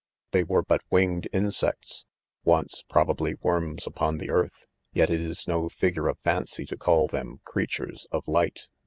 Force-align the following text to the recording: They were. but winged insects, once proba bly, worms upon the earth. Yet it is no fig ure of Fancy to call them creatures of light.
They 0.31 0.43
were. 0.43 0.63
but 0.63 0.81
winged 0.89 1.27
insects, 1.31 2.05
once 2.43 2.83
proba 2.91 3.15
bly, 3.15 3.33
worms 3.43 3.85
upon 3.85 4.17
the 4.17 4.31
earth. 4.31 4.65
Yet 4.93 5.11
it 5.11 5.21
is 5.21 5.47
no 5.47 5.69
fig 5.69 5.95
ure 5.95 6.07
of 6.07 6.17
Fancy 6.17 6.65
to 6.65 6.75
call 6.75 7.05
them 7.05 7.37
creatures 7.45 8.07
of 8.11 8.27
light. 8.27 8.67